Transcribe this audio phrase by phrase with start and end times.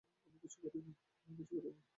[0.25, 0.91] আমি কিছু করিনি!